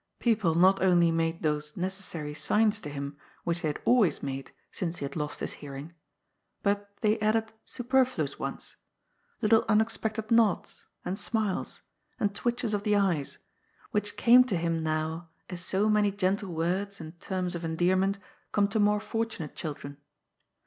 People 0.17 0.55
not 0.55 0.81
only 0.81 1.11
made 1.11 1.43
those 1.43 1.77
necessary 1.77 2.33
signs 2.33 2.81
to 2.81 2.89
him, 2.89 3.17
which 3.43 3.61
they 3.61 3.67
had 3.67 3.79
always 3.85 4.23
made 4.23 4.49
since 4.71 4.97
he 4.97 5.05
had 5.05 5.15
lost 5.15 5.41
his 5.41 5.53
hearing, 5.61 5.93
but 6.63 6.89
they 7.01 7.19
added 7.19 7.53
superfiuous 7.65 8.39
ones— 8.39 8.77
^little 9.43 9.63
un 9.69 9.79
expected 9.79 10.31
nods, 10.31 10.87
and 11.05 11.19
smiles, 11.19 11.83
and 12.19 12.33
twitches 12.33 12.73
of 12.73 12.81
the 12.81 12.95
eyes, 12.95 13.37
which 13.91 14.17
came 14.17 14.43
to 14.45 14.57
him 14.57 14.81
now 14.81 15.29
as 15.51 15.61
so 15.63 15.87
many 15.87 16.09
gentle 16.11 16.51
words 16.51 16.99
and 16.99 17.19
terms 17.19 17.53
of 17.53 17.63
endearment 17.63 18.17
come 18.51 18.67
to 18.69 18.79
more 18.79 18.99
fortunate 18.99 19.55
children. 19.55 19.97